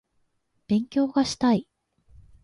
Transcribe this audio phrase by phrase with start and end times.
[0.67, 1.67] 勉強がしたい